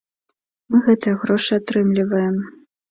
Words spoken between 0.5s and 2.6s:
Мы гэтыя грошы атрымліваем.